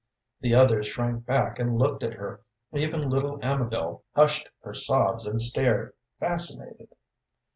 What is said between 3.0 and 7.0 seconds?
little Amabel hushed her sobs and stared, fascinated.